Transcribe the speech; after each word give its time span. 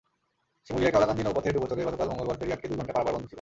শিমুলিয়া-কাওড়াকান্দি 0.65 1.23
নৌপথের 1.25 1.53
ডুবোচরে 1.55 1.87
গতকাল 1.87 2.07
মঙ্গলবার 2.11 2.39
ফেরি 2.39 2.51
আটকে 2.53 2.67
দুই 2.69 2.77
ঘণ্টা 2.79 2.93
পারাপার 2.93 3.13
বন্ধ 3.15 3.23
ছিল। 3.23 3.29